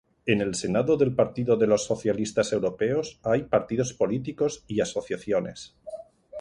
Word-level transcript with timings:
En 0.33 0.41
el 0.45 0.55
seno 0.55 0.93
del 0.97 1.13
Partido 1.13 1.55
de 1.57 1.67
los 1.67 1.85
Socialistas 1.85 2.51
Europeos 2.53 3.19
hay 3.21 3.43
partidos 3.43 3.93
políticos 3.93 4.63
y 4.67 4.81
asociaciones. 4.81 5.75